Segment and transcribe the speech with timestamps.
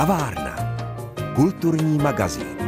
[0.00, 0.56] Kavárna.
[1.36, 2.59] Kulturní magazín.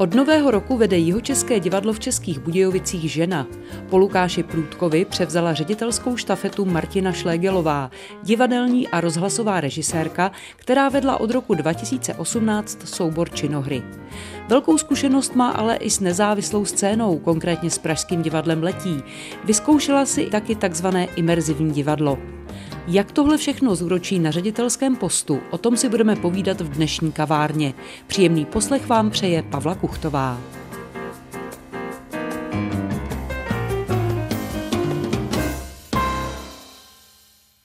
[0.00, 3.46] Od nového roku vede Jihočeské divadlo v Českých Budějovicích žena.
[3.90, 7.90] Po Lukáši Průdkovi převzala ředitelskou štafetu Martina Šlégelová,
[8.22, 13.82] divadelní a rozhlasová režisérka, která vedla od roku 2018 soubor činohry.
[14.48, 19.02] Velkou zkušenost má ale i s nezávislou scénou, konkrétně s Pražským divadlem Letí.
[19.44, 22.18] Vyzkoušela si taky takzvané imerzivní divadlo.
[22.92, 27.74] Jak tohle všechno zúročí na ředitelském postu, o tom si budeme povídat v dnešní kavárně.
[28.06, 30.40] Příjemný poslech vám přeje Pavla Kuchtová.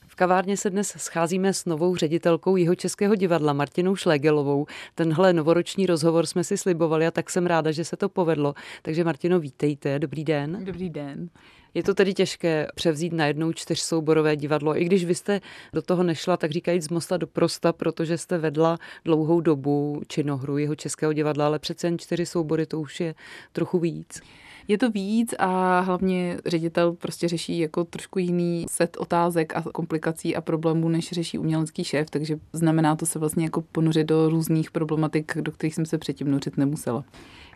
[0.07, 4.65] V kavárně se dnes scházíme s novou ředitelkou jeho českého divadla Martinou Šlegelovou.
[4.95, 8.53] Tenhle novoroční rozhovor jsme si slibovali a tak jsem ráda, že se to povedlo.
[8.81, 10.65] Takže Martino, vítejte, dobrý den.
[10.65, 11.29] Dobrý den.
[11.75, 14.81] Je to tedy těžké převzít najednou čtyřsouborové divadlo.
[14.81, 15.41] I když vy jste
[15.73, 20.57] do toho nešla, tak říkají z mosta do prosta, protože jste vedla dlouhou dobu činohru
[20.57, 23.15] jeho českého divadla, ale přece jen čtyři soubory to už je
[23.51, 24.21] trochu víc.
[24.67, 30.35] Je to víc a hlavně ředitel prostě řeší jako trošku jiný set otázek a komplikací
[30.35, 34.71] a problémů, než řeší umělecký šéf, takže znamená to se vlastně jako ponořit do různých
[34.71, 37.03] problematik, do kterých jsem se předtím nořit nemusela.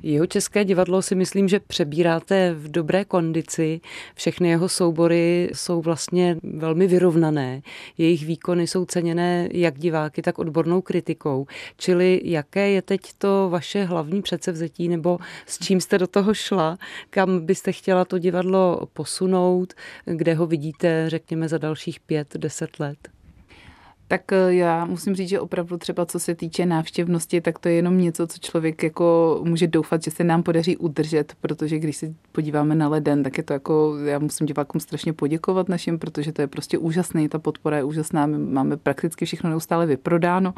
[0.03, 3.81] Jeho české divadlo si myslím, že přebíráte v dobré kondici.
[4.16, 7.61] Všechny jeho soubory jsou vlastně velmi vyrovnané.
[7.97, 11.47] Jejich výkony jsou ceněné jak diváky, tak odbornou kritikou.
[11.77, 16.77] Čili jaké je teď to vaše hlavní předsevzetí, nebo s čím jste do toho šla,
[17.09, 19.73] kam byste chtěla to divadlo posunout,
[20.05, 23.19] kde ho vidíte, řekněme, za dalších pět, deset let?
[24.11, 27.75] Tak eh, já musím říct, že opravdu třeba co se týče návštěvnosti, tak to je
[27.75, 32.13] jenom něco, co člověk jako může doufat, že se nám podaří udržet, protože když se
[32.31, 36.41] podíváme na leden, tak je to jako, já musím divákům strašně poděkovat našim, protože to
[36.41, 40.53] je prostě úžasný, ta podpora je úžasná, my máme prakticky všechno neustále vyprodáno.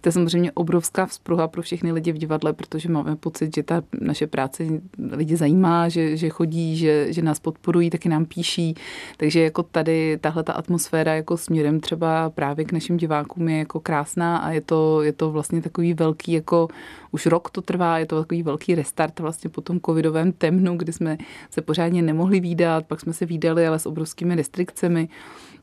[0.00, 3.82] To je samozřejmě obrovská vzpruha pro všechny lidi v divadle, protože máme pocit, že ta
[4.00, 4.64] naše práce
[5.12, 8.74] lidi zajímá, že, že chodí, že, že nás podporují, taky nám píší.
[9.16, 13.58] Takže jako tady tahle ta atmosféra jako směrem třeba právě k našim našim divákům je
[13.58, 16.68] jako krásná a je to, je to vlastně takový velký, jako
[17.10, 20.92] už rok to trvá, je to takový velký restart vlastně po tom covidovém temnu, kdy
[20.92, 21.18] jsme
[21.50, 25.08] se pořádně nemohli výdat, pak jsme se výdali, ale s obrovskými restrikcemi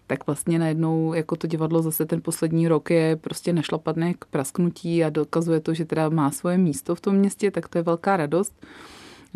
[0.07, 5.03] tak vlastně najednou jako to divadlo zase ten poslední rok je prostě našlapadné k prasknutí
[5.03, 8.17] a dokazuje to, že teda má svoje místo v tom městě, tak to je velká
[8.17, 8.53] radost.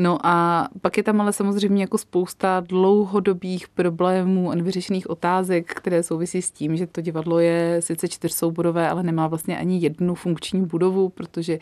[0.01, 6.03] No a pak je tam ale samozřejmě jako spousta dlouhodobých problémů a nevyřešených otázek, které
[6.03, 10.65] souvisí s tím, že to divadlo je sice čtyřsouborové, ale nemá vlastně ani jednu funkční
[10.65, 11.59] budovu, protože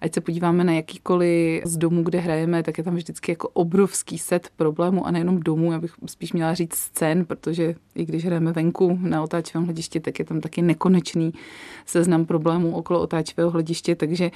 [0.00, 4.18] ať se podíváme na jakýkoliv z domů, kde hrajeme, tak je tam vždycky jako obrovský
[4.18, 8.52] set problémů a nejenom domů, já bych spíš měla říct scén, protože i když hrajeme
[8.52, 11.32] venku na otáčivém hledišti, tak je tam taky nekonečný
[11.86, 14.30] seznam problémů okolo otáčivého hlediště, takže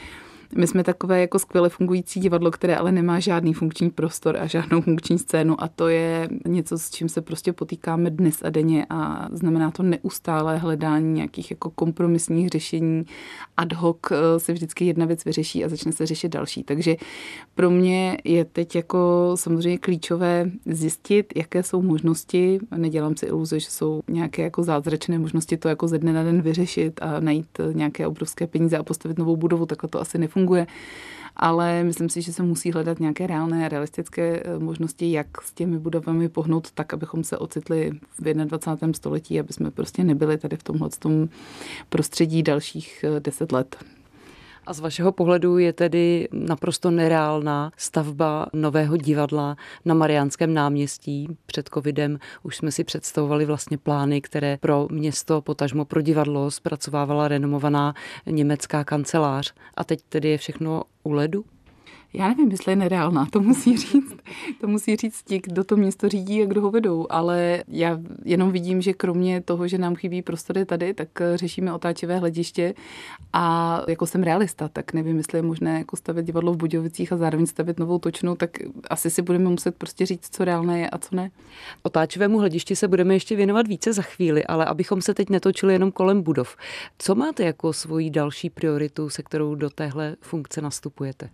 [0.54, 4.80] my jsme takové jako skvěle fungující divadlo, které ale nemá žádný funkční prostor a žádnou
[4.80, 9.28] funkční scénu a to je něco, s čím se prostě potýkáme dnes a denně a
[9.32, 13.04] znamená to neustále hledání nějakých jako kompromisních řešení.
[13.56, 16.62] Ad hoc eh, se vždycky jedna věc vyřeší a začne se řešit další.
[16.62, 16.96] Takže
[17.54, 22.58] pro mě je teď jako samozřejmě klíčové zjistit, jaké jsou možnosti.
[22.76, 26.42] Nedělám si iluze, že jsou nějaké jako zázračné možnosti to jako ze dne na den
[26.42, 30.35] vyřešit a najít nějaké obrovské peníze a postavit novou budovu, takhle to asi nefunguje
[31.36, 35.78] ale myslím si, že se musí hledat nějaké reálné, realistické eh, možnosti, jak s těmi
[35.78, 38.92] budovami pohnout tak, abychom se ocitli v 21.
[38.92, 40.88] století, aby jsme prostě nebyli tady v tomhle
[41.88, 43.76] prostředí dalších eh, deset let.
[44.66, 51.28] A z vašeho pohledu je tedy naprosto nereálná stavba nového divadla na Mariánském náměstí.
[51.46, 57.28] Před covidem už jsme si představovali vlastně plány, které pro město, potažmo pro divadlo zpracovávala
[57.28, 57.94] renomovaná
[58.26, 59.54] německá kancelář.
[59.74, 61.44] A teď tedy je všechno u ledu?
[62.12, 64.16] Já nevím, jestli je nereálná, to musí říct.
[64.60, 67.06] To musí říct ti, kdo to město řídí a kdo ho vedou.
[67.10, 72.18] Ale já jenom vidím, že kromě toho, že nám chybí prostory tady, tak řešíme otáčivé
[72.18, 72.74] hlediště.
[73.32, 77.16] A jako jsem realista, tak nevím, jestli je možné jako stavět divadlo v Budějovicích a
[77.16, 78.50] zároveň stavět novou točnu, tak
[78.90, 81.30] asi si budeme muset prostě říct, co reálné je a co ne.
[81.82, 85.92] Otáčivému hledišti se budeme ještě věnovat více za chvíli, ale abychom se teď netočili jenom
[85.92, 86.56] kolem budov.
[86.98, 91.30] Co máte jako svoji další prioritu, se kterou do téhle funkce nastupujete?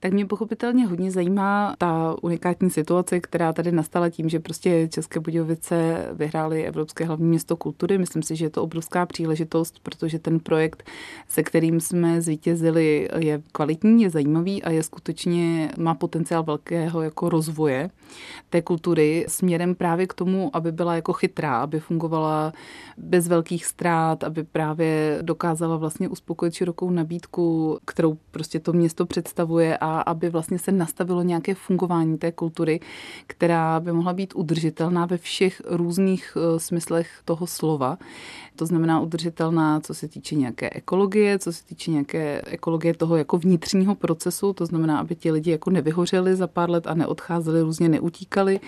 [0.00, 5.20] Tak mě pochopitelně hodně zajímá ta unikátní situace, která tady nastala tím, že prostě České
[5.20, 7.98] Budějovice vyhrály Evropské hlavní město kultury.
[7.98, 10.82] Myslím si, že je to obrovská příležitost, protože ten projekt,
[11.28, 17.28] se kterým jsme zvítězili, je kvalitní, je zajímavý a je skutečně, má potenciál velkého jako
[17.28, 17.90] rozvoje
[18.50, 22.52] té kultury směrem právě k tomu, aby byla jako chytrá, aby fungovala
[22.96, 29.78] bez velkých ztrát, aby právě dokázala vlastně uspokojit širokou nabídku, kterou prostě to město představuje
[29.78, 32.80] a aby vlastně se nastavilo nějaké fungování té kultury,
[33.26, 37.98] která by mohla být udržitelná ve všech různých eh, smyslech toho slova.
[38.58, 43.38] To znamená udržitelná, co se týče nějaké ekologie, co se týče nějaké ekologie toho jako
[43.38, 47.88] vnitřního procesu, to znamená, aby ti lidi jako nevyhořeli za pár let a neodcházeli, různě
[47.88, 48.60] neutíkali,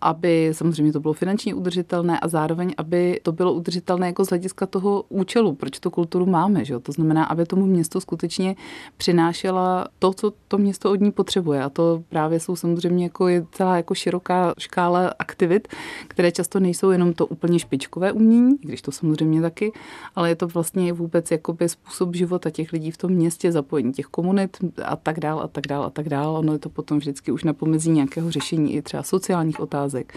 [0.00, 4.66] aby samozřejmě to bylo finančně udržitelné a zároveň, aby to bylo udržitelné jako z hlediska
[4.66, 6.64] toho účelu, proč to kulturu máme.
[6.64, 6.78] Že?
[6.78, 8.56] To znamená, aby tomu městu skutečně
[8.96, 11.62] přinášela to, co to město od ní potřebuje.
[11.62, 15.68] A to právě jsou samozřejmě jako je celá jako široká škála aktivit,
[16.08, 19.72] které často nejsou jenom to úplně špičkové umění, když to samozřejmě taky,
[20.14, 24.06] ale je to vlastně vůbec jakoby způsob života těch lidí v tom městě, zapojení těch
[24.06, 26.36] komunit a tak dál a tak dál a tak dál.
[26.36, 30.14] Ono je to potom vždycky už na pomezí nějakého řešení i třeba sociálních otázek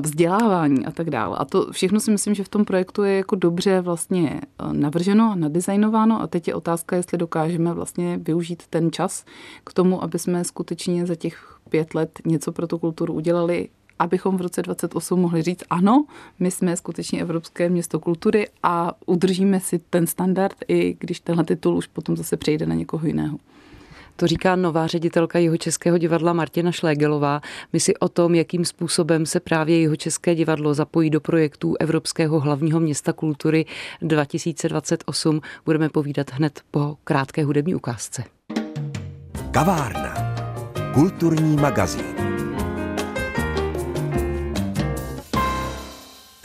[0.00, 1.36] vzdělávání a tak dále.
[1.38, 5.32] A to všechno si myslím, že v tom projektu je jako dobře vlastně eh, navrženo
[5.32, 9.24] a nadizajnováno a teď je otázka, jestli dokážeme vlastně využít ten čas
[9.64, 13.68] k tomu, aby jsme skutečně za těch pět let něco pro tu kulturu udělali,
[13.98, 16.04] abychom v roce 28 mohli říct, ano,
[16.38, 21.76] my jsme skutečně Evropské město kultury a udržíme si ten standard, i když tenhle titul
[21.76, 23.38] už potom zase přejde na někoho jiného.
[24.16, 27.40] To říká nová ředitelka jeho českého divadla Martina Šlégelová.
[27.72, 32.40] My si o tom, jakým způsobem se právě jeho české divadlo zapojí do projektů Evropského
[32.40, 33.66] hlavního města kultury
[34.02, 38.24] 2028, budeme povídat hned po krátké hudební ukázce.
[39.50, 40.14] Kavárna.
[40.94, 42.35] Kulturní magazín.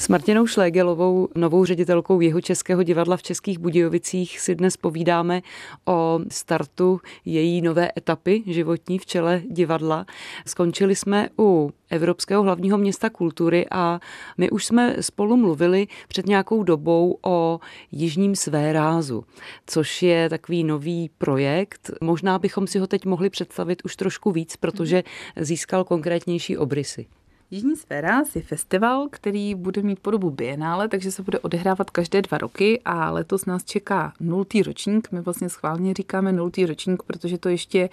[0.01, 5.41] S Martinou Šlégelovou, novou ředitelkou jeho českého divadla v Českých Budějovicích, si dnes povídáme
[5.85, 10.05] o startu její nové etapy životní v čele divadla.
[10.47, 13.99] Skončili jsme u Evropského hlavního města kultury a
[14.37, 17.59] my už jsme spolu mluvili před nějakou dobou o
[17.91, 19.23] Jižním svérázu,
[19.67, 21.91] což je takový nový projekt.
[22.01, 25.03] Možná bychom si ho teď mohli představit už trošku víc, protože
[25.35, 27.05] získal konkrétnější obrysy.
[27.53, 32.37] Jižní sféra je festival, který bude mít podobu bienále, takže se bude odehrávat každé dva
[32.37, 35.11] roky a letos nás čeká nultý ročník.
[35.11, 37.89] My vlastně schválně říkáme nultý ročník, protože to ještě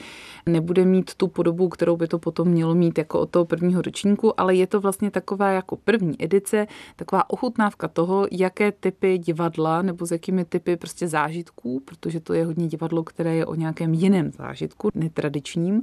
[0.47, 4.41] nebude mít tu podobu, kterou by to potom mělo mít jako od toho prvního ročníku,
[4.41, 6.67] ale je to vlastně taková jako první edice,
[6.97, 12.45] taková ochutnávka toho, jaké typy divadla nebo s jakými typy prostě zážitků, protože to je
[12.47, 15.83] hodně divadlo, které je o nějakém jiném zážitku, netradičním,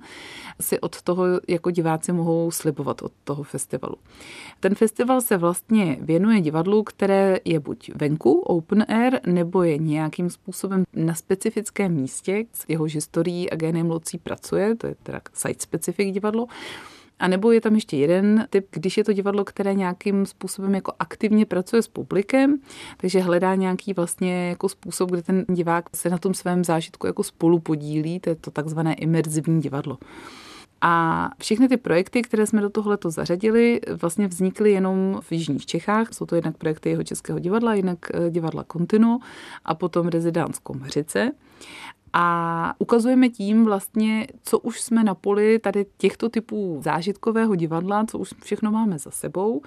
[0.61, 3.95] si od toho jako diváci mohou slibovat od toho festivalu festivalu.
[4.59, 10.29] Ten festival se vlastně věnuje divadlu, které je buď venku, open air, nebo je nějakým
[10.29, 16.13] způsobem na specifickém místě, s jeho historií a génem locí pracuje, to je teda site-specific
[16.13, 16.47] divadlo.
[17.19, 20.93] A nebo je tam ještě jeden typ, když je to divadlo, které nějakým způsobem jako
[20.99, 22.59] aktivně pracuje s publikem,
[22.97, 27.23] takže hledá nějaký vlastně jako způsob, kde ten divák se na tom svém zážitku jako
[27.23, 29.97] spolu podílí, to je to takzvané imerzivní divadlo.
[30.87, 36.13] A všechny ty projekty, které jsme do tohoto zařadili, vlastně vznikly jenom v Jižních Čechách.
[36.13, 39.19] Jsou to jednak projekty jeho Českého divadla, jinak eh, divadla Continu
[39.65, 41.31] a potom rezidánsko Komeřice.
[42.13, 48.17] A ukazujeme tím vlastně, co už jsme na poli tady těchto typů zážitkového divadla, co
[48.17, 49.61] už všechno máme za sebou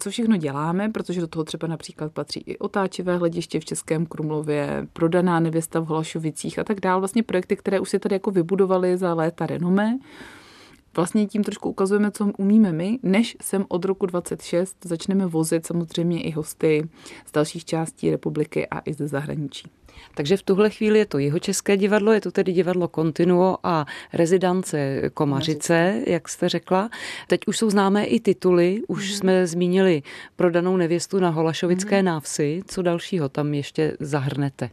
[0.00, 4.86] co všechno děláme, protože do toho třeba například patří i otáčivé hlediště v Českém Krumlově,
[4.92, 7.00] prodaná nevěsta v Holašovicích a tak dále.
[7.00, 9.98] Vlastně projekty, které už se tady jako vybudovaly za léta renomé
[10.98, 16.22] vlastně tím trošku ukazujeme, co umíme my, než sem od roku 26 začneme vozit samozřejmě
[16.22, 16.88] i hosty
[17.26, 19.70] z dalších částí republiky a i ze zahraničí.
[20.14, 23.86] Takže v tuhle chvíli je to jeho české divadlo, je to tedy divadlo Continuo a
[24.12, 26.90] rezidance Komařice, jak jste řekla.
[27.26, 29.16] Teď už jsou známé i tituly, už mm.
[29.16, 30.02] jsme zmínili
[30.36, 32.04] prodanou nevěstu na Holašovické mm.
[32.04, 32.62] návsi.
[32.66, 34.70] Co dalšího tam ještě zahrnete?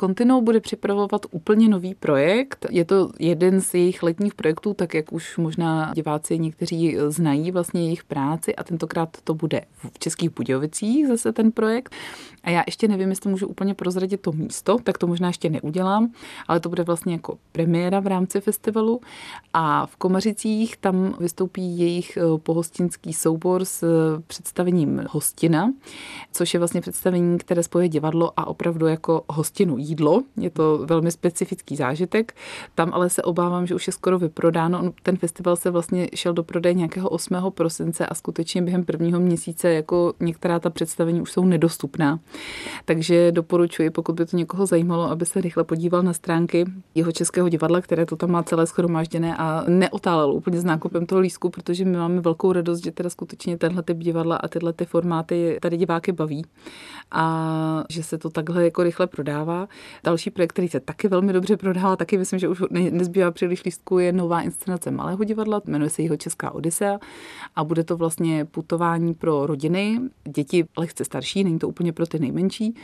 [0.00, 2.66] Continuo bude připravovat úplně nový projekt.
[2.70, 7.84] Je to jeden z jejich letních projektů, tak jak už možná diváci někteří znají vlastně
[7.84, 9.60] jejich práci a tentokrát to bude
[9.92, 11.94] v Českých Budějovicích zase ten projekt.
[12.44, 16.12] A já ještě nevím, jestli můžu úplně prozradit to místo, tak to možná ještě neudělám,
[16.48, 19.00] ale to bude vlastně jako premiéra v rámci festivalu.
[19.52, 25.72] A v Komařicích tam vystoupí jejich eh, pohostinský soubor s eh, představením Hostina,
[26.32, 31.10] což je vlastně představení, které spoje divadlo a opravdu jako hostinu jídlo, je to velmi
[31.10, 32.34] specifický zážitek.
[32.74, 34.92] Tam ale se obávám, že už je skoro vyprodáno.
[35.02, 37.36] Ten festival se vlastně šel do prodeje nějakého 8.
[37.50, 42.18] prosince a skutečně během prvního měsíce jako některá ta představení už jsou nedostupná.
[42.84, 47.48] Takže doporučuji, pokud by to někoho zajímalo, aby se rychle podíval na stránky jeho českého
[47.48, 51.84] divadla, které to tam má celé schromážděné a neotálelo úplně s nákupem toho lísku, protože
[51.84, 55.76] my máme velkou radost, že teda skutečně tenhle typ divadla a tyhle ty formáty tady
[55.76, 56.44] diváky baví
[57.10, 59.68] a že se to takhle jako rychle prodává.
[60.04, 63.98] Další projekt, který se taky velmi dobře prodává, taky myslím, že už nezbývá příliš lístku,
[63.98, 66.98] je nová inscenace Malého divadla, jmenuje se jeho Česká Odisea
[67.56, 72.18] a bude to vlastně putování pro rodiny, děti lehce starší, není to úplně pro ty
[72.18, 72.74] nejmenší,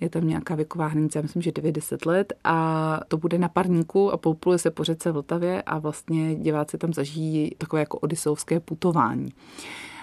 [0.00, 4.12] je tam nějaká věková hranice, já myslím, že 90 let a to bude na parníku
[4.12, 9.32] a poupuje se po řece Vltavě a vlastně diváci tam zažijí takové jako odisovské putování.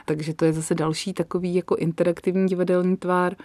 [0.06, 3.36] Takže to je zase další takový jako interaktivní divadelní tvár.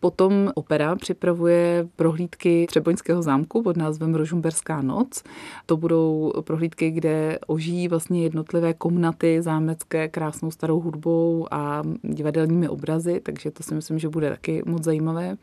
[0.00, 5.22] Potom opera připravuje prohlídky Třeboňského zámku pod názvem Rožumberská noc.
[5.66, 13.20] To budou prohlídky, kde ožijí vlastně jednotlivé komnaty zámecké krásnou starou hudbou a divadelními obrazy,
[13.20, 15.36] takže to si myslím, že bude taky moc zajímavé.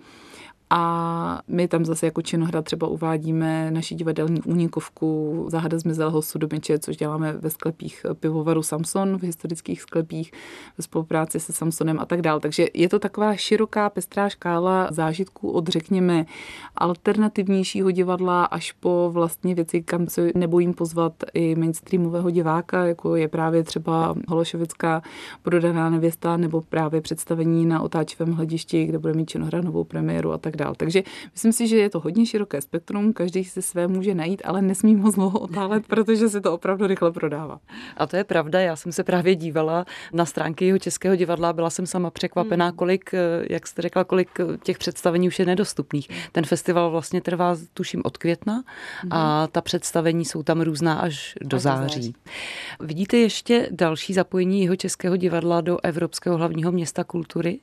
[0.76, 6.98] A my tam zase jako činohra třeba uvádíme naši divadelní únikovku Záhada zmizelého sudomeče, což
[6.98, 10.32] děláme ve sklepích pivovaru Samson, v historických sklepích,
[10.78, 12.40] ve spolupráci se Samsonem a tak dále.
[12.40, 16.26] Takže je to taková široká, pestrá škála zážitků od, řekněme,
[16.76, 23.28] alternativnějšího divadla až po vlastně věci, kam se nebojím pozvat i mainstreamového diváka, jako je
[23.28, 25.02] právě třeba Hološovická
[25.42, 30.38] prodaná nevěsta nebo právě představení na otáčivém hledišti, kde bude mít činohra novou premiéru a
[30.38, 30.76] tak dále dál.
[30.78, 31.04] Takže
[31.34, 34.96] myslím si, že je to hodně široké spektrum, každý si své může najít, ale nesmí
[34.96, 37.60] moc dlouho otálet, protože se to opravdu rychle prodává.
[37.98, 41.70] A to je pravda, já jsem se právě dívala na stránky jeho českého divadla, byla
[41.70, 42.76] jsem sama překvapená, hmm.
[42.76, 46.08] kolik, eh, jak jste řekla, kolik eh, těch představení už je nedostupných.
[46.32, 48.64] Ten festival vlastně trvá, tuším, od května
[49.10, 49.48] a hmm.
[49.52, 52.16] ta představení jsou tam různá až do září.
[52.80, 57.60] Vidíte ještě další zapojení jeho českého divadla do Evropského hlavního města kultury?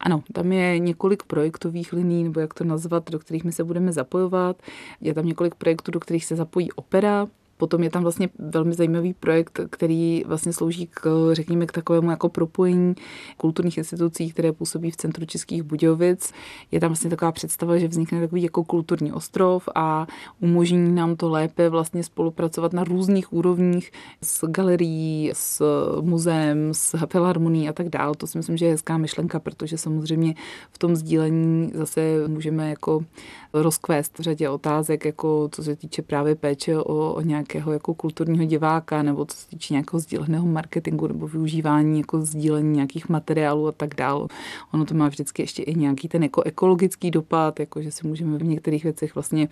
[0.00, 3.92] Ano, tam je několik projektových liní, nebo jak to nazvat, do kterých my se budeme
[3.92, 4.62] zapojovat.
[5.00, 9.14] Je tam několik projektů, do kterých se zapojí opera, Potom je tam vlastně velmi zajímavý
[9.14, 12.94] projekt, který vlastně slouží k, řekněme, k takovému jako propojení
[13.36, 16.32] kulturních institucí, které působí v centru Českých Budějovic.
[16.70, 20.06] Je tam vlastně taková představa, že vznikne takový jako kulturní ostrov a
[20.40, 23.92] umožní nám to lépe vlastně spolupracovat na různých úrovních
[24.22, 25.62] s galerií, s
[26.00, 28.14] muzeem, s filharmonií a tak dále.
[28.14, 30.34] To si myslím, že je hezká myšlenka, protože samozřejmě
[30.70, 33.04] v tom sdílení zase můžeme jako
[33.52, 39.02] rozkvést řadě otázek, jako co se týče právě péče o, o nějakého jako kulturního diváka,
[39.02, 43.94] nebo co se týče nějakého sdíleného marketingu nebo využívání jako sdílení nějakých materiálů a tak
[43.94, 44.28] dále.
[44.72, 48.38] Ono to má vždycky ještě i nějaký ten jako ekologický dopad, jako že si můžeme
[48.38, 49.48] v některých věcech vlastně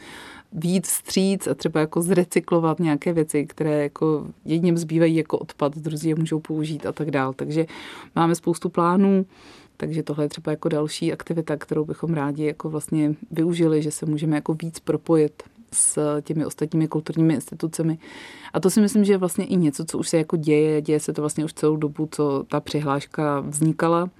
[0.52, 6.08] víc stříc a třeba jako zrecyklovat nějaké věci, které jako jedním zbývají jako odpad, druzí
[6.08, 7.34] je můžou použít a tak dále.
[7.36, 7.66] Takže
[8.16, 9.26] máme spoustu plánů.
[9.76, 14.06] Takže tohle je třeba jako další aktivita, kterou bychom rádi jako vlastně využili, že se
[14.06, 17.98] můžeme jako víc propojit s těmi ostatními kulturními institucemi.
[18.52, 20.82] A to si myslím, že je vlastně i něco, co už se jako děje.
[20.82, 24.10] Děje se to vlastně už celou dobu, co ta přihláška vznikala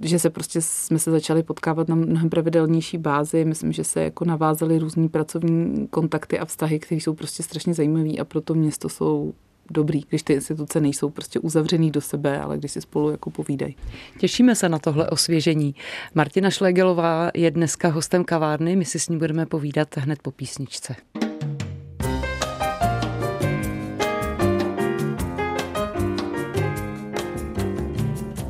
[0.00, 3.44] že se prostě jsme se začali potkávat na mnohem pravidelnější bázi.
[3.44, 8.16] Myslím, že se jako navázaly různý pracovní kontakty a vztahy, které jsou prostě strašně zajímavé
[8.20, 9.34] a proto město jsou
[9.70, 13.76] dobrý, když ty instituce nejsou prostě uzavřený do sebe, ale když si spolu jako povídají.
[14.18, 15.74] Těšíme se na tohle osvěžení.
[16.14, 20.96] Martina Šlegelová je dneska hostem kavárny, my si s ní budeme povídat hned po písničce.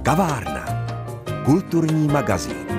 [0.02, 0.66] Kavárna.
[1.44, 2.69] Kulturní magazín.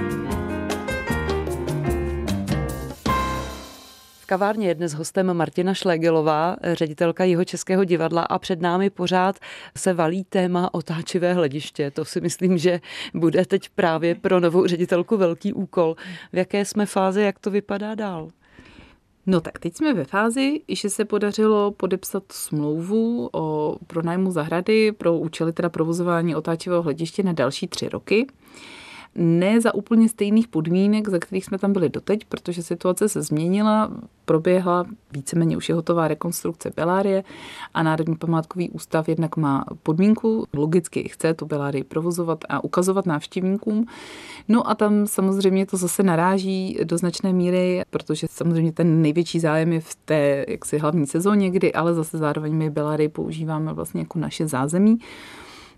[4.32, 9.40] Kavárně je dnes hostem Martina Šlegelová, ředitelka jeho českého divadla a před námi pořád
[9.78, 11.92] se valí téma otáčivé hlediště.
[11.92, 12.80] To si myslím, že
[13.14, 15.96] bude teď právě pro novou ředitelku velký úkol.
[16.34, 18.30] V jaké jsme fázi, jak to vypadá dál?
[19.26, 25.18] No tak teď jsme ve fázi, že se podařilo podepsat smlouvu o pronájmu zahrady pro
[25.18, 28.28] účely teda provozování otáčivého hlediště na další tři roky
[29.16, 33.92] ne za úplně stejných podmínek, za kterých jsme tam byli doteď, protože situace se změnila,
[34.26, 37.24] proběhla, víceméně už je hotová rekonstrukce Belárie
[37.74, 43.86] a Národní památkový ústav jednak má podmínku, logicky chce tu Belárii provozovat a ukazovat návštěvníkům.
[44.48, 49.74] No a tam samozřejmě to zase naráží do značné míry, protože samozřejmě ten největší zájem
[49.74, 54.20] je v té jaksi hlavní sezóně, kdy ale zase zároveň my Belárii používáme vlastně jako
[54.20, 55.00] naše zázemí.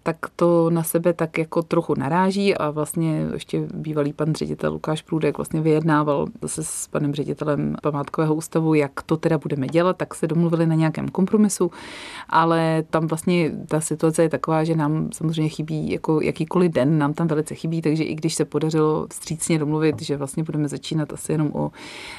[0.03, 5.01] Tak to na sebe tak jako trochu naráží a vlastně ještě bývalý pan ředitel Lukáš
[5.01, 10.15] Průdek vlastně vyjednával zase s panem ředitelem památkového ústavu, jak to teda budeme dělat, tak
[10.15, 11.71] se domluvili na nějakém kompromisu,
[12.29, 17.13] ale tam vlastně ta situace je taková, že nám samozřejmě chybí jako jakýkoliv den, nám
[17.13, 21.31] tam velice chybí, takže i když se podařilo vstřícně domluvit, že vlastně budeme začínat asi
[21.31, 21.71] jenom o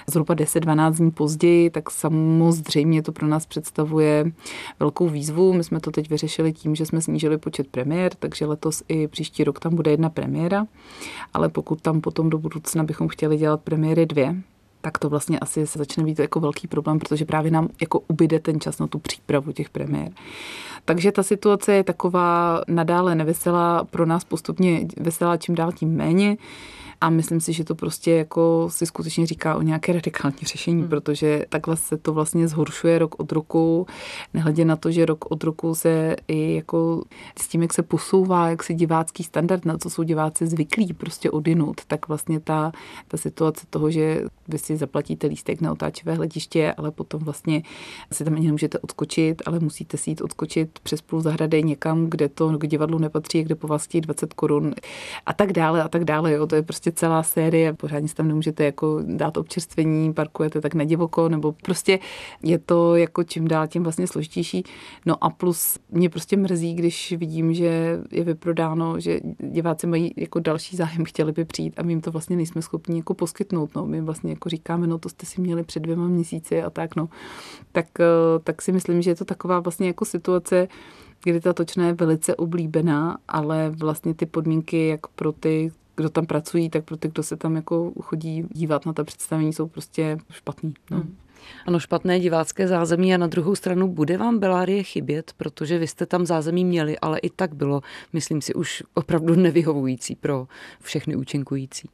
[0.07, 4.33] zhruba 10-12 dní později, tak samozřejmě to pro nás představuje
[4.81, 5.53] velkou výzvu.
[5.53, 9.45] My jsme to teď vyřešili tím, že jsme snížili počet premiér, takže letos i příští
[9.45, 10.67] rok tam bude jedna premiéra,
[11.35, 14.37] ale pokud tam potom do budoucna bychom chtěli dělat premiéry dvě,
[14.81, 18.41] tak to vlastně asi se začne být jako velký problém, protože právě nám jako ubyde
[18.41, 20.13] ten čas na tu přípravu těch premiér.
[20.85, 26.37] Takže ta situace je taková nadále neveselá, pro nás postupně veselá čím dál tím méně.
[27.01, 30.89] A myslím si, že to prostě jako si skutečně říká o nějaké radikální řešení, hmm.
[30.89, 33.87] protože takhle se to vlastně zhoršuje rok od roku,
[34.35, 37.03] nehledě na to, že rok od roku se i jako
[37.39, 41.31] s tím, jak se posouvá, jak se divácký standard, na co jsou diváci zvyklí prostě
[41.31, 42.73] odinut, tak vlastně ta,
[43.09, 47.63] ta situace toho, že vy si zaplatíte lístek na otáčivé hlediště, ale potom vlastně
[48.13, 52.29] si tam ani nemůžete odskočit, ale musíte si jít odskočit přes půl zahrady někam, kde
[52.29, 54.75] to k divadlu nepatří, kde po vás 20 korun
[55.27, 56.33] a tak dále a tak dále.
[56.33, 56.47] Jo.
[56.47, 60.85] To je prostě celá série, pořádně si tam nemůžete jako dát občerstvení, parkujete tak na
[60.85, 61.99] divoko, nebo prostě
[62.43, 64.65] je to jako čím dál tím vlastně složitější.
[65.07, 70.41] No a plus mě prostě mrzí, když vidím, že je vyprodáno, že diváci mají jako
[70.41, 73.75] další zájem, chtěli by přijít a my jim to vlastně nejsme schopni jako poskytnout.
[73.75, 73.87] No.
[73.87, 77.09] My vlastně jako říkáme, no to jste si měli před dvěma měsíci a tak, no.
[77.73, 80.69] Tak, eh, tak si myslím, že je to taková vlastně jako situace,
[81.25, 86.27] kdy ta točna je velice oblíbená, ale vlastně ty podmínky jak pro ty, kdo tam
[86.27, 90.19] pracují, tak pro ty, kdo se tam jako chodí dívat na ta představení, jsou prostě
[90.31, 90.75] špatný.
[90.91, 90.97] No.
[90.97, 91.17] Hmm.
[91.67, 96.07] Ano, špatné divácké zázemí a na druhou stranu bude vám Belárie chybět, protože vy jste
[96.07, 97.81] tam zázemí měli, ale i tak bylo,
[98.13, 100.47] myslím si, už opravdu nevyhovující pro
[100.81, 101.89] všechny účinkující.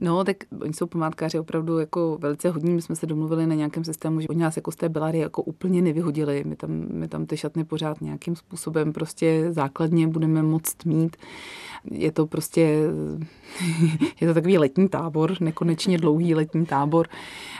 [0.00, 2.74] No, tak oni jsou památkáři opravdu jako velice hodní.
[2.74, 5.42] My jsme se domluvili na nějakém systému, že oni nás jako z té Belary jako
[5.42, 6.44] úplně nevyhodili.
[6.46, 11.16] My tam, my tam ty šatny pořád nějakým způsobem prostě základně budeme moct mít.
[11.90, 12.60] Je to prostě,
[14.20, 17.08] je to takový letní tábor, nekonečně dlouhý letní tábor.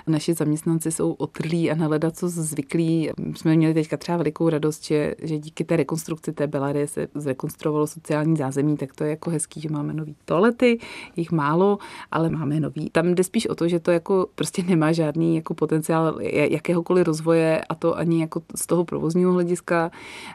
[0.06, 3.11] Naši zaměstnanci jsou otrlí a na co zvyklí.
[3.37, 7.87] Jsme měli teďka třeba velikou radost, že, že díky té rekonstrukci té Belary se zrekonstruovalo
[7.87, 10.79] sociální zázemí, tak to je jako hezký, že máme nový toalety,
[11.16, 11.79] jich málo,
[12.11, 12.90] ale máme nový.
[12.90, 17.61] Tam jde spíš o to, že to jako prostě nemá žádný jako potenciál jakéhokoliv rozvoje
[17.61, 19.90] a to ani jako z toho provozního hlediska,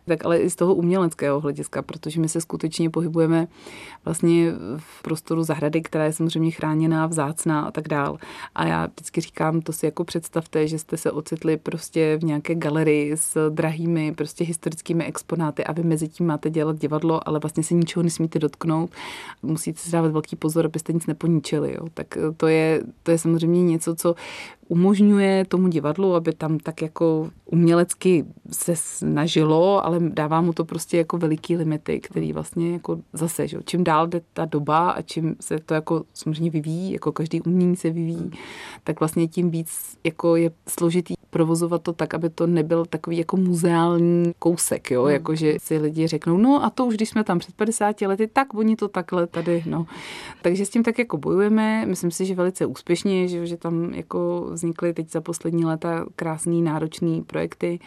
[0.05, 3.47] tak ale i z toho uměleckého hlediska, protože my se skutečně pohybujeme
[4.05, 8.17] vlastně v prostoru zahrady, která je samozřejmě chráněná, vzácná a tak dál.
[8.55, 12.55] A já vždycky říkám, to si jako představte, že jste se ocitli prostě v nějaké
[12.55, 17.63] galerii s drahými prostě historickými exponáty a vy mezi tím máte dělat divadlo, ale vlastně
[17.63, 18.89] se ničeho nesmíte dotknout.
[19.43, 21.74] Musíte si dávat velký pozor, abyste nic neponičili.
[21.75, 21.87] Jo.
[21.93, 24.15] Tak to je, to je samozřejmě něco, co
[24.67, 30.97] umožňuje tomu divadlu, aby tam tak jako umělecky se snažilo, ale dává mu to prostě
[30.97, 35.35] jako veliký limity, který vlastně jako zase, že čím dál jde ta doba a čím
[35.39, 38.31] se to jako samozřejmě vyvíjí, jako každý umění se vyvíjí,
[38.83, 43.37] tak vlastně tím víc jako je složitý provozovat to tak, aby to nebyl takový jako
[43.37, 45.11] muzeální kousek, jo, hmm.
[45.11, 48.27] jako že si lidi řeknou, no a to už když jsme tam před 50 lety,
[48.27, 49.85] tak oni to takhle tady, no.
[50.41, 54.47] Takže s tím tak jako bojujeme, myslím si, že velice úspěšně, že, že tam jako
[54.51, 57.79] vznikly teď za poslední léta krásný, náročný projekty,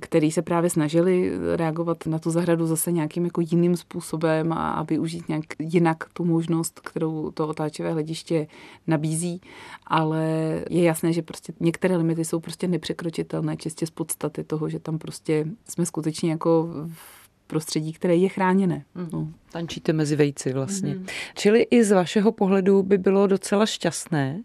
[0.00, 4.82] který se právě snažili reagovat na tu zahradu zase nějakým jako jiným způsobem a, a
[4.82, 8.46] využít nějak jinak tu možnost, kterou to otáčivé hlediště
[8.86, 9.40] nabízí,
[9.86, 10.24] ale
[10.70, 14.98] je jasné, že prostě některé limity jsou prostě nepřekročitelné čistě z podstaty toho, že tam
[14.98, 17.15] prostě jsme skutečně jako v
[17.46, 18.84] prostředí, které je chráněné.
[18.94, 19.08] Mm.
[19.12, 19.28] No.
[19.52, 20.94] Tančíte mezi vejci vlastně.
[20.94, 21.06] Mm.
[21.34, 24.42] Čili i z vašeho pohledu by bylo docela šťastné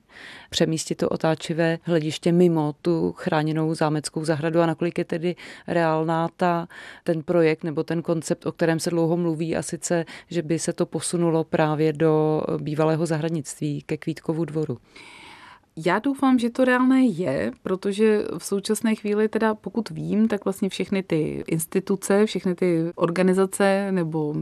[0.49, 5.35] přemístit to otáčivé hlediště mimo tu chráněnou zámeckou zahradu a nakolik je tedy
[5.67, 6.67] reálná ta,
[7.03, 10.73] ten projekt nebo ten koncept, o kterém se dlouho mluví a sice, že by se
[10.73, 14.77] to posunulo právě do bývalého zahradnictví ke Kvítkovu dvoru.
[15.75, 20.69] Já doufám, že to reálné je, protože v současné chvíli, teda pokud vím, tak vlastně
[20.69, 24.35] všechny ty instituce, všechny ty organizace nebo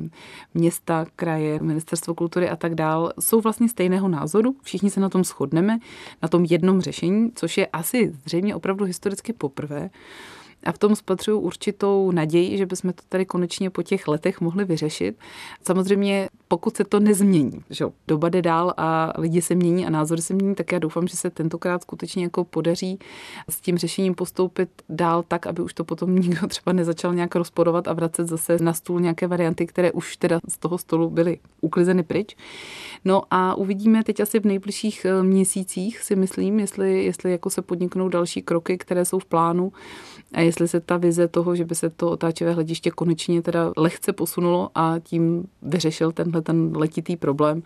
[0.54, 4.56] města, kraje, ministerstvo kultury a tak dál jsou vlastně stejného názoru.
[4.62, 5.80] Všichni se na tom shodneme,
[6.22, 9.90] na tom jednom řešení, což je asi zřejmě opravdu historicky poprvé.
[10.64, 14.66] A v tom spatřuju určitou naději, že bychom to tady konečně po těch letech mohli
[14.66, 15.18] vyřešit.
[15.64, 20.22] Samozřejmě pokud se to nezmění, že doba jde dál a lidi se mění a názory
[20.22, 23.00] se mění, tak já doufám, že se tentokrát skutečně jako podaří
[23.50, 27.88] s tím řešením postoupit dál tak, aby už to potom nikdo třeba nezačal nějak rozporovat
[27.88, 32.04] a vracet zase na stůl nějaké varianty, které už teda z toho stolu byly uklizeny
[32.04, 32.36] pryč.
[33.06, 37.62] No a uvidíme teď asi v nejbližších eh, měsících, si myslím, jestli, jestli jako se
[37.62, 39.74] podniknou další kroky, které jsou v plánu
[40.34, 44.14] a jestli se ta vize toho, že by se to otáčivé hlediště konečně teda lehce
[44.14, 47.64] posunulo a tím vyřešil tenhle ten letitý problém,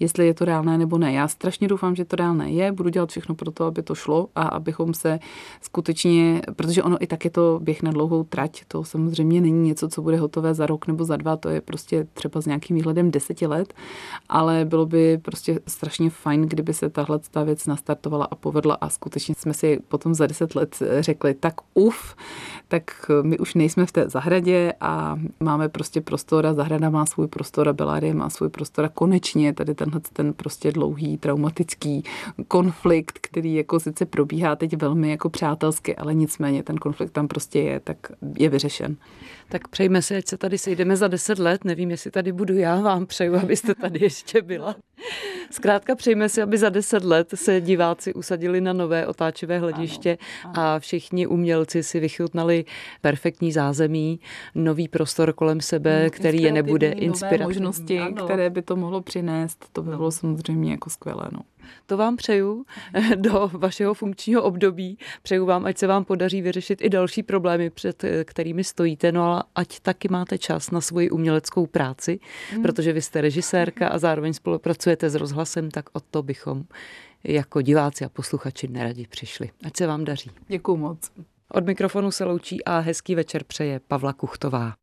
[0.00, 1.12] jestli je to reálné nebo ne.
[1.12, 4.28] Já strašně doufám, že to reálné je, budu dělat všechno pro to, aby to šlo
[4.34, 5.18] a abychom se
[5.62, 9.88] skutečně, protože ono i tak je to běh na dlouhou trať, to samozřejmě není něco,
[9.88, 13.10] co bude hotové za rok nebo za dva, to je prostě třeba s nějakým výhledem
[13.10, 13.74] deseti let,
[14.28, 18.88] ale bylo by prostě strašně fajn, kdyby se tahle ta věc nastartovala a povedla a
[18.88, 22.14] skutečně jsme si potom za deset let řekli, tak uf,
[22.68, 27.26] tak my už nejsme v té zahradě a máme prostě prostor a zahrada má svůj
[27.26, 32.04] prostor a Belárie má svůj prostor a konečně tady tenhle ten prostě dlouhý traumatický
[32.48, 37.60] konflikt, který jako sice probíhá teď velmi jako přátelsky, ale nicméně ten konflikt tam prostě
[37.60, 37.96] je, tak
[38.38, 38.96] je vyřešen.
[39.48, 41.64] Tak přejme si, ať se tady sejdeme za deset let.
[41.64, 44.76] Nevím, jestli tady budu já, vám přeju, abyste tady ještě byla.
[45.50, 50.52] Zkrátka přejme si, aby za deset let se diváci usadili na nové otáčivé hlediště ano,
[50.56, 50.68] ano.
[50.68, 52.64] a všichni umělci si vychutnali
[53.00, 54.20] perfektní zázemí,
[54.54, 57.48] nový prostor kolem sebe, no, který je nebude inspirovat.
[57.48, 58.24] možnosti, ano.
[58.24, 61.28] které by to mohlo přinést, to by bylo samozřejmě jako skvělé.
[61.32, 61.40] No.
[61.86, 62.64] To vám přeju
[63.14, 64.98] do vašeho funkčního období.
[65.22, 69.44] Přeju vám, ať se vám podaří vyřešit i další problémy, před kterými stojíte, no a
[69.54, 72.18] ať taky máte čas na svoji uměleckou práci,
[72.56, 72.62] mm.
[72.62, 76.64] protože vy jste režisérka a zároveň spolupracujete s rozhlasem, tak o to bychom
[77.24, 79.50] jako diváci a posluchači neradi přišli.
[79.64, 80.30] Ať se vám daří.
[80.48, 81.10] Děkuji moc.
[81.50, 84.74] Od mikrofonu se loučí a hezký večer přeje Pavla Kuchtová.